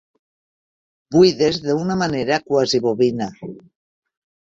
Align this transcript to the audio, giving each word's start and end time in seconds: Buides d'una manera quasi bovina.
Buides 1.17 1.61
d'una 1.67 1.99
manera 2.01 2.43
quasi 2.51 2.83
bovina. 2.91 3.33